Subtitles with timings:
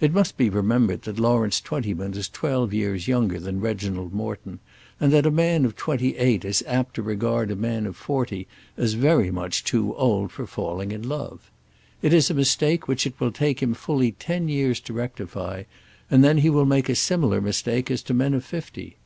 [0.00, 4.58] It must be remembered that Lawrence Twentyman was twelve years younger than Reginald Morton,
[4.98, 8.48] and that a man of twenty eight is apt to regard a man of forty
[8.76, 11.48] as very much too old for falling in love.
[12.02, 15.62] It is a mistake which it will take him fully ten years to rectify,
[16.10, 18.96] and then he will make a similar mistake as to men of fifty.